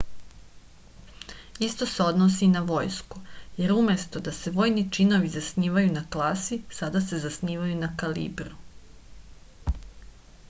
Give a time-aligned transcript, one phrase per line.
[1.65, 3.19] isto se odnosi i na vojsku
[3.59, 9.77] jer umesto da se vojni činovi zasnivaju na klasi sada se zasnivaju na kalibru